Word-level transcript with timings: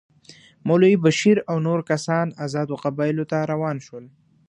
مولوي 0.67 0.95
بشیر 1.05 1.37
او 1.49 1.55
نور 1.67 1.79
کسان 1.89 2.27
آزادو 2.45 2.75
قبایلو 2.83 3.25
ته 3.31 3.37
روان 3.51 3.77
شول. 3.85 4.05